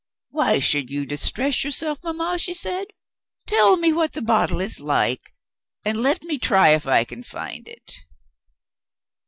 [0.31, 2.87] 'Why should you distress yourself, mamma?' she said.
[3.45, 5.21] 'Tell me what the bottle is like,
[5.85, 7.99] and let me try if I can find it.'